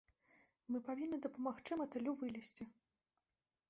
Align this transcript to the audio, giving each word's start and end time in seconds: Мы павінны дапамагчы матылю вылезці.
Мы 0.75 0.81
павінны 0.87 1.21
дапамагчы 1.27 1.73
матылю 1.83 2.19
вылезці. 2.25 2.63